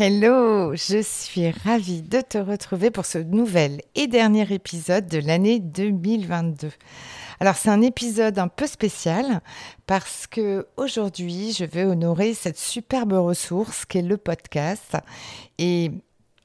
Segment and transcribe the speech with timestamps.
[0.00, 5.58] Hello, je suis ravie de te retrouver pour ce nouvel et dernier épisode de l'année
[5.58, 6.70] 2022.
[7.40, 9.40] Alors c'est un épisode un peu spécial
[9.88, 14.96] parce que aujourd'hui je vais honorer cette superbe ressource qu'est le podcast
[15.58, 15.90] et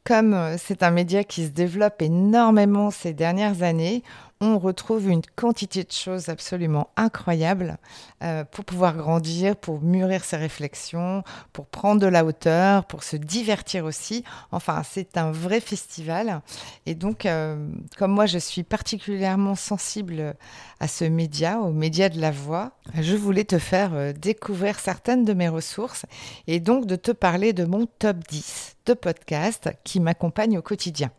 [0.03, 4.01] comme c'est un média qui se développe énormément ces dernières années,
[4.41, 7.77] on retrouve une quantité de choses absolument incroyables
[8.23, 13.15] euh, pour pouvoir grandir, pour mûrir ses réflexions, pour prendre de la hauteur, pour se
[13.15, 14.23] divertir aussi.
[14.51, 16.41] Enfin, c'est un vrai festival.
[16.85, 17.67] Et donc, euh,
[17.97, 20.35] comme moi, je suis particulièrement sensible
[20.79, 25.23] à ce média, au média de la voix, je voulais te faire euh, découvrir certaines
[25.23, 26.05] de mes ressources
[26.47, 31.11] et donc de te parler de mon top 10 de podcasts qui m'accompagnent au quotidien.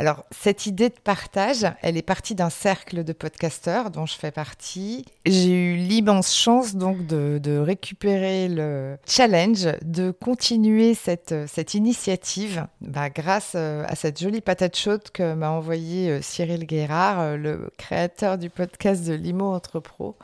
[0.00, 4.30] Alors, cette idée de partage, elle est partie d'un cercle de podcasteurs dont je fais
[4.30, 5.04] partie.
[5.26, 13.10] J'ai eu l'immense chance donc de, récupérer le challenge, de continuer cette, cette initiative bah,
[13.10, 17.70] grâce euh, à cette jolie patate chaude que m'a envoyée euh, Cyril Guérard, euh, le
[17.76, 20.14] créateur du podcast de Limo Entrepro,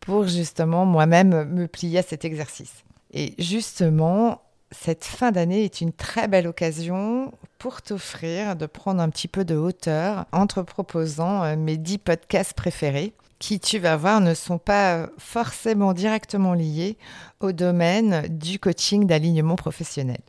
[0.00, 2.82] pour justement moi-même me plier à cet exercice.
[3.12, 4.40] Et justement,
[4.72, 9.44] cette fin d'année est une très belle occasion pour t'offrir de prendre un petit peu
[9.44, 14.34] de hauteur en te proposant euh, mes 10 podcasts préférés qui, tu vas voir, ne
[14.34, 16.96] sont pas forcément directement liés
[17.40, 20.20] au domaine du coaching d'alignement professionnel.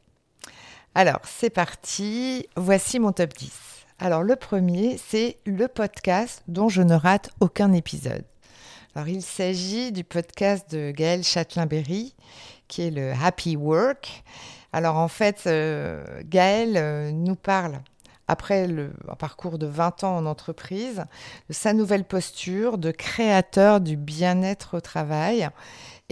[0.96, 3.52] Alors, c'est parti, voici mon top 10.
[4.00, 8.26] Alors, le premier, c'est le podcast dont je ne rate aucun épisode.
[8.96, 12.16] Alors, il s'agit du podcast de Gaël Châtelain-Berry
[12.74, 14.24] qui est le Happy Work.
[14.72, 17.80] Alors en fait, euh, Gaël euh, nous parle,
[18.28, 21.06] après le, un parcours de 20 ans en entreprise,
[21.50, 25.48] de sa nouvelle posture de créateur du bien-être au travail.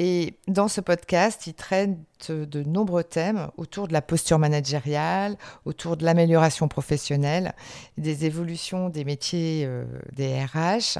[0.03, 1.91] Et dans ce podcast, il traite
[2.31, 7.53] de nombreux thèmes autour de la posture managériale, autour de l'amélioration professionnelle,
[7.99, 10.97] des évolutions des métiers euh, des RH.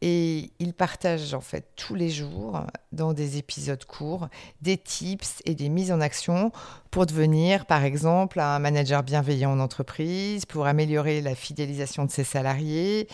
[0.00, 4.28] Et il partage en fait tous les jours, dans des épisodes courts,
[4.62, 6.50] des tips et des mises en action
[6.90, 12.24] pour devenir, par exemple, un manager bienveillant en entreprise, pour améliorer la fidélisation de ses
[12.24, 13.08] salariés,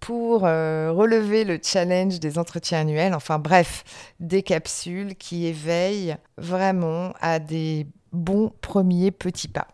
[0.00, 3.14] pour euh, relever le challenge des entretiens annuels.
[3.14, 3.84] Enfin bref,
[4.20, 9.73] des capsules qui éveillent vraiment à des bons premiers petits pas.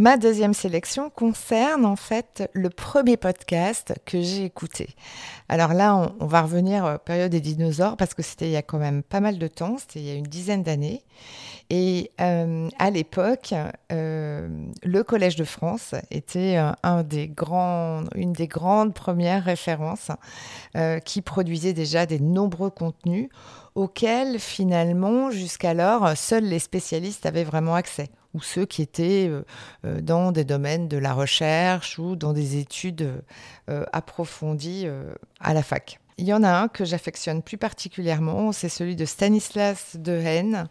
[0.00, 4.90] Ma deuxième sélection concerne en fait le premier podcast que j'ai écouté.
[5.48, 8.62] Alors là, on, va revenir à période des dinosaures parce que c'était il y a
[8.62, 11.02] quand même pas mal de temps, c'était il y a une dizaine d'années.
[11.68, 13.52] Et euh, à l'époque,
[13.90, 14.48] euh,
[14.84, 20.12] le Collège de France était une des grandes premières références
[20.76, 23.30] euh, qui produisait déjà des nombreux contenus
[23.74, 29.42] auxquels finalement jusqu'alors seuls les spécialistes avaient vraiment accès ou ceux qui étaient euh,
[29.84, 33.22] euh, dans des domaines de la recherche ou dans des études
[33.68, 34.86] euh, approfondies
[35.40, 36.00] à la fac.
[36.18, 40.68] Il y en a un que j'affectionne plus particulièrement, c'est celui de Stanislas Dehaene,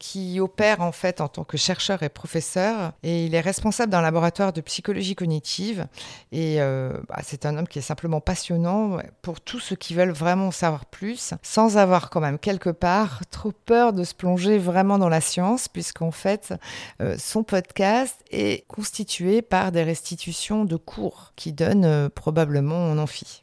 [0.00, 4.00] qui opère en fait en tant que chercheur et professeur et il est responsable d'un
[4.00, 5.86] laboratoire de psychologie cognitive
[6.32, 10.10] et euh, bah, c'est un homme qui est simplement passionnant pour tous ceux qui veulent
[10.10, 14.98] vraiment savoir plus sans avoir quand même quelque part trop peur de se plonger vraiment
[14.98, 16.54] dans la science puisqu'en fait
[17.02, 22.96] euh, son podcast est constitué par des restitutions de cours qui donnent euh, probablement en
[22.96, 23.42] amphi.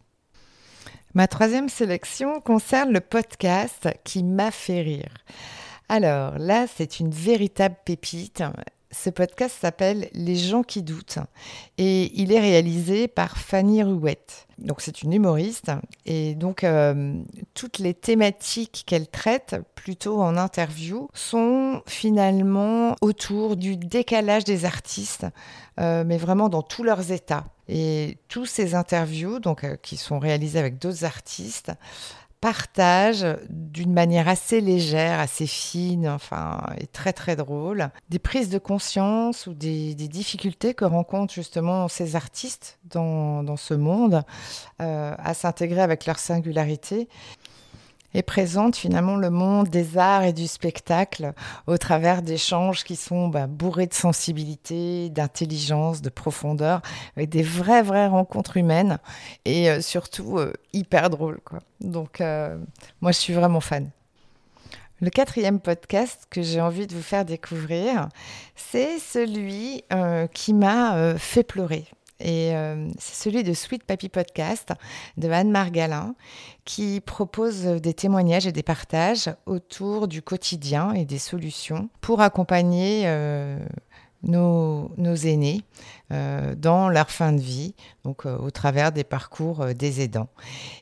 [1.14, 5.14] Ma troisième sélection concerne le podcast qui m'a fait rire.
[5.90, 8.44] Alors là, c'est une véritable pépite
[8.92, 11.20] Ce podcast s'appelle Les gens qui doutent
[11.78, 14.48] et il est réalisé par Fanny Rouette.
[14.58, 15.72] Donc c'est une humoriste
[16.06, 17.14] et donc euh,
[17.54, 25.26] toutes les thématiques qu'elle traite plutôt en interview sont finalement autour du décalage des artistes,
[25.80, 27.46] euh, mais vraiment dans tous leurs états.
[27.70, 31.72] Et tous ces interviews, donc euh, qui sont réalisées avec d'autres artistes,
[32.42, 38.60] partage d'une manière assez légère, assez fine, enfin, et très très drôle, des prises de
[38.60, 44.24] conscience ou des, difficultés que rencontrent justement ces artistes dans, ce monde
[44.82, 47.10] euh, à s'intégrer avec leur singularité
[48.14, 51.34] et présente finalement le monde des arts et du spectacle
[51.68, 56.82] au travers d'échanges qui sont bah, bourrés de sensibilité, d'intelligence, de profondeur,
[57.16, 59.00] avec des vraies, vraies rencontres humaines
[59.46, 61.40] et euh, surtout euh, hyper drôles.
[61.44, 61.60] Quoi.
[61.82, 62.58] Donc, euh,
[63.02, 63.90] moi, je suis vraiment fan.
[65.00, 68.10] Le quatrième podcast que j'ai envie de vous faire découvrir,
[68.56, 69.84] c'est celui
[70.34, 71.86] qui m'a fait pleurer.
[72.20, 74.74] Et euh, c'est celui de Sweet Papy Podcast
[75.18, 76.16] de Anne Margalin
[76.66, 83.04] qui propose des témoignages et des partages autour du quotidien et des solutions pour accompagner
[83.06, 83.60] euh,
[84.24, 85.62] nos, aînés
[86.12, 90.30] euh, dans leur fin de vie, donc euh, au travers des parcours euh, des aidants.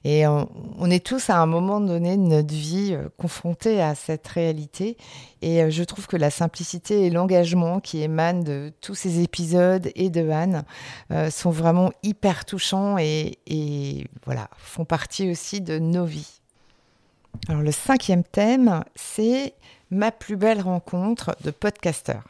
[0.03, 4.97] Et on, est tous à un moment donné de notre vie confrontés à cette réalité.
[5.41, 10.09] Et je trouve que la simplicité et l'engagement qui émanent de tous ces épisodes et
[10.09, 10.63] de Anne
[11.31, 16.39] sont vraiment hyper touchants et, et voilà, font partie aussi de nos vies.
[17.49, 19.55] Alors le cinquième thème, c'est
[19.91, 22.23] ma plus belle rencontre de podcasteur.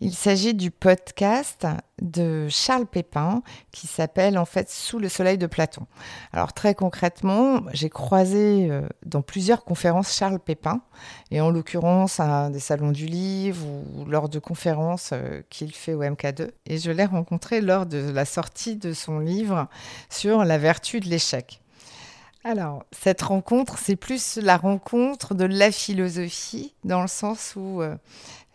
[0.00, 1.66] Il s'agit du podcast
[2.00, 3.42] de Charles Pépin
[3.72, 5.86] qui s'appelle en fait Sous le soleil de Platon.
[6.32, 10.82] Alors très concrètement, j'ai croisé euh, dans plusieurs conférences Charles Pépin
[11.32, 15.94] et en l'occurrence à des salons du livre ou lors de conférences euh, qu'il fait
[15.94, 19.66] au MK2 et je l'ai rencontré lors de la sortie de son livre
[20.10, 21.60] sur la vertu de l'échec.
[22.44, 27.96] Alors, cette rencontre, c'est plus la rencontre de la philosophie, dans le sens où euh,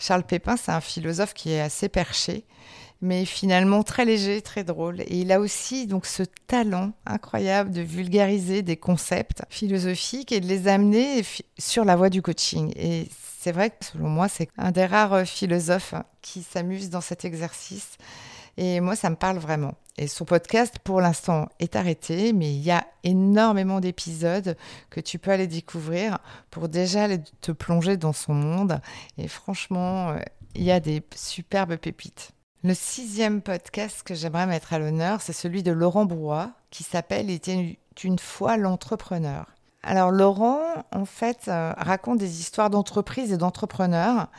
[0.04, 2.46] Charles Pépin, c'est un philosophe qui est assez perché,
[3.00, 5.00] mais finalement très léger, très drôle.
[5.02, 10.46] Et il a aussi donc ce talent incroyable de vulgariser des concepts philosophiques et de
[10.46, 11.24] les amener
[11.58, 12.74] sur la voie du coaching.
[12.76, 13.08] Et
[13.40, 17.98] c'est vrai que selon moi, c'est un des rares philosophes qui s'amuse dans cet exercice.
[18.58, 19.76] Et moi, ça me parle vraiment.
[19.98, 24.58] Et son podcast, pour l'instant, est arrêté, mais il y a énormément d'épisodes
[24.90, 26.18] que tu peux aller découvrir
[26.50, 27.08] pour déjà
[27.42, 28.82] te plonger dans son monde.
[29.20, 30.20] Et franchement, euh,
[30.56, 32.32] il y a des superbes pépites.
[32.64, 37.30] Le sixième podcast que j'aimerais mettre à l'honneur, c'est celui de Laurent Brouat, qui s'appelle
[37.30, 39.46] était une fois l'entrepreneur.
[39.84, 40.62] Alors Laurent,
[40.94, 44.30] en fait, euh, raconte des histoires d'entreprises et d'entrepreneurs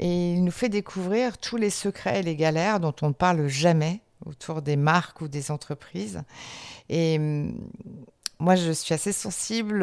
[0.00, 3.46] et il nous fait découvrir tous les secrets et les galères dont on ne parle
[3.46, 6.22] jamais autour des marques ou des entreprises.
[6.88, 7.70] Et hum,
[8.38, 9.82] moi, je suis assez sensible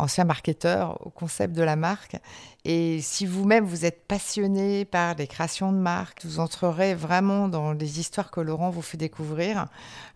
[0.00, 2.16] ancien marketeur, au concept de la marque.
[2.64, 7.72] Et si vous-même vous êtes passionné par les créations de marques, vous entrerez vraiment dans
[7.72, 9.66] les histoires que Laurent vous fait découvrir.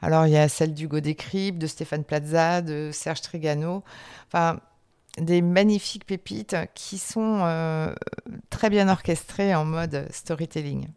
[0.02, 3.84] Alors il y a celle d'Hugo Décrypte, de Stéphane Plaza, de Serge Trigano.
[4.26, 4.60] Enfin,
[5.18, 7.94] des magnifiques pépites qui sont euh,
[8.50, 10.88] très bien orchestrées en mode storytelling.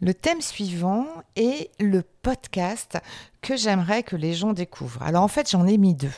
[0.00, 1.06] Le thème suivant
[1.36, 2.98] est le podcast
[3.40, 5.02] que j'aimerais que les gens découvrent.
[5.02, 6.12] Alors en fait, j'en ai mis deux.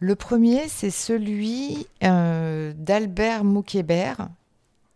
[0.00, 4.28] Le premier, c'est celui euh, d'Albert Moukébert,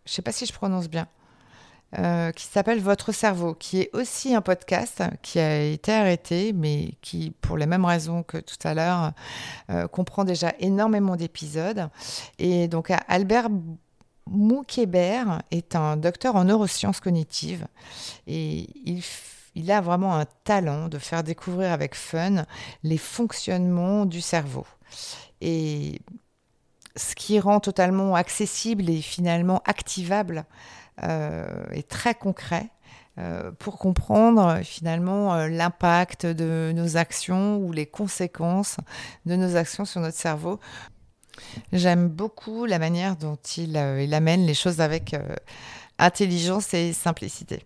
[0.05, 1.07] je ne sais pas si je prononce bien,
[1.99, 6.93] euh, qui s'appelle Votre cerveau, qui est aussi un podcast qui a été arrêté, mais
[7.01, 9.11] qui, pour les mêmes raisons que tout à l'heure,
[9.69, 11.89] euh, comprend déjà énormément d'épisodes.
[12.39, 13.49] Et donc, Albert
[14.27, 17.67] Moukébert est un docteur en neurosciences cognitives
[18.27, 18.69] et
[19.55, 22.45] il a vraiment un talent de faire découvrir avec fun
[22.83, 24.65] les fonctionnements du cerveau.
[25.41, 26.01] Et
[26.95, 30.45] ce qui rend totalement accessible et finalement activable
[31.03, 32.69] euh, et très concret
[33.17, 38.77] euh, pour comprendre finalement euh, l'impact de nos actions ou les conséquences
[39.25, 40.59] de nos actions sur notre cerveau.
[41.73, 45.15] J'aime beaucoup la manière dont il, il amène les choses avec
[45.97, 47.65] intelligence et simplicité.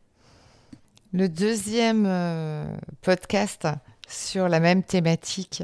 [1.13, 2.07] Le deuxième
[3.01, 3.67] podcast
[4.07, 5.63] sur la même thématique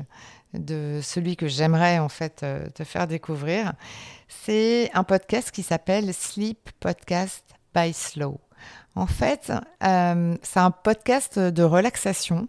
[0.53, 3.73] de celui que j'aimerais en fait euh, te faire découvrir.
[4.27, 7.43] C'est un podcast qui s'appelle Sleep Podcast
[7.73, 8.39] by Slow.
[8.95, 9.51] En fait,
[9.83, 12.47] euh, c'est un podcast de relaxation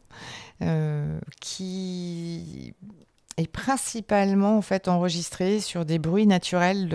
[0.63, 2.75] euh, qui
[3.37, 6.95] est principalement en fait enregistré sur des bruits naturels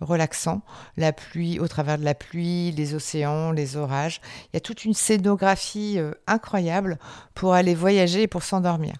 [0.00, 0.62] relaxants,
[0.96, 4.20] la pluie, au travers de la pluie, les océans, les orages.
[4.46, 6.98] Il y a toute une scénographie euh, incroyable
[7.34, 8.94] pour aller voyager et pour s'endormir.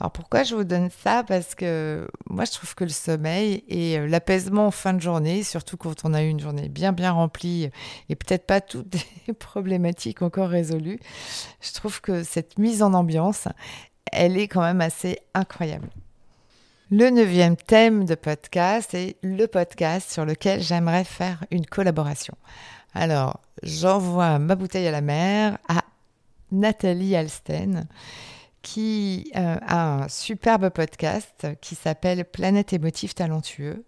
[0.00, 1.22] Alors pourquoi je vous donne ça?
[1.22, 5.44] Parce que moi je trouve que le sommeil et euh, l'apaisement en fin de journée,
[5.44, 7.70] surtout quand on a eu une journée bien bien remplie
[8.08, 8.96] et peut-être pas toutes
[9.28, 10.98] les problématiques encore résolues,
[11.60, 13.46] je trouve que cette mise en ambiance,
[14.12, 15.88] elle est quand même assez incroyable.
[16.90, 22.34] Le neuvième thème de podcast est le podcast sur lequel j'aimerais faire une collaboration.
[22.94, 25.82] Alors, j'envoie ma bouteille à la mer à
[26.52, 27.86] Nathalie Alsten
[28.62, 33.84] qui euh, a un superbe podcast qui s'appelle Planète émotif talentueux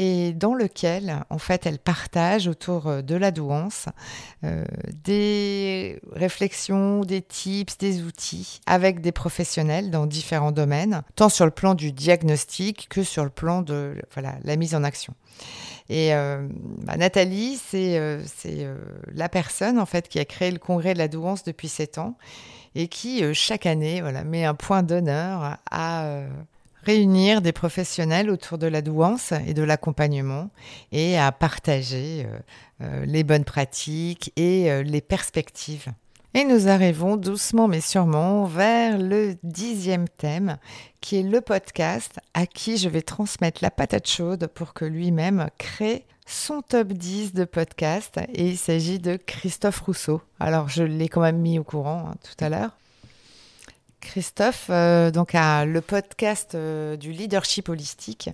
[0.00, 3.84] et dans lequel, en fait, elle partage autour euh, de la douance
[4.44, 4.64] euh,
[5.04, 11.50] des réflexions, des tips, des outils avec des professionnels dans différents domaines, tant sur le
[11.50, 15.14] plan du diagnostic que sur le plan de voilà, la mise en action.
[15.90, 18.00] Et bah, Nathalie, c'est
[19.12, 22.16] la personne en fait qui a créé le congrès de la douance depuis 7 ans
[22.74, 26.28] et qui, euh, chaque année, voilà, met un point d'honneur à euh,
[26.82, 30.50] réunir des professionnels autour de la douance et de l'accompagnement
[30.92, 32.26] et à partager
[32.80, 35.86] euh, les bonnes pratiques et les perspectives.
[36.32, 40.58] Et nous arrivons doucement mais sûrement vers le dixième thème,
[41.00, 45.48] qui est le podcast à qui je vais transmettre la patate chaude pour que lui-même
[45.58, 50.22] crée son top 10 de podcast et il s'agit de Christophe Rousseau.
[50.38, 52.76] Alors je l'ai quand même mis au courant hein, tout à l'heure.
[54.00, 58.30] Christophe euh, donc a le podcast euh, du leadership holistique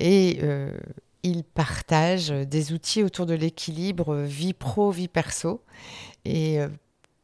[0.00, 0.76] et euh,
[1.22, 5.62] il partage des outils autour de l'équilibre vie pro vie perso
[6.24, 6.58] et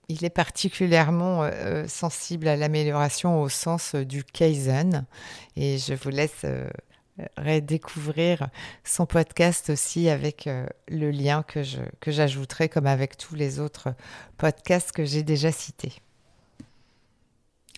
[0.09, 1.49] il est particulièrement
[1.87, 5.07] sensible à l'amélioration au sens du Kaizen
[5.57, 6.45] et je vous laisse
[7.37, 8.49] redécouvrir
[8.83, 11.63] son podcast aussi avec euh, le lien que
[12.07, 13.95] j'ajouterai comme avec tous les autres
[14.37, 15.93] podcasts que j'ai déjà cités.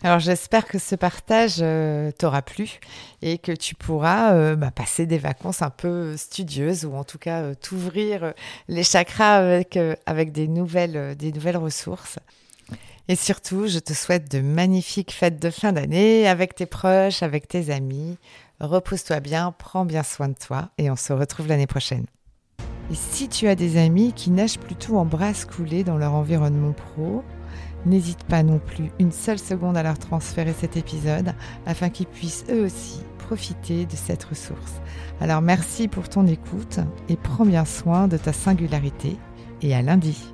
[0.07, 2.79] Alors j'espère que ce partage euh, t'aura plu
[3.23, 7.19] et que tu pourras euh, bah, passer des vacances un peu studieuses ou en tout
[7.19, 8.33] cas t'ouvrir
[8.69, 12.21] les chakras avec, avec des, nouvelles, des nouvelles ressources.
[13.09, 17.49] Et surtout, je te souhaite de magnifiques fêtes de fin d'année avec tes proches, avec
[17.49, 18.17] tes amis,
[18.61, 22.07] repose-toi bien, prends bien soin de toi et on se retrouve l'année prochaine.
[22.93, 26.75] Et si tu as des amis qui nagent plutôt en brasse coulée dans leur environnement
[26.75, 27.25] pro,
[27.87, 32.45] n'hésite pas non plus une seule seconde à leur transférer cet épisode afin qu'ils puissent
[32.51, 34.75] eux aussi profiter de cette ressource.
[35.21, 36.79] Alors merci pour ton écoute
[37.09, 39.17] et prends bien soin de ta singularité
[39.63, 40.33] et à lundi.